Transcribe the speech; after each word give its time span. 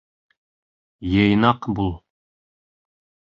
Йыйнаҡ 1.09 1.67
бул 1.81 1.93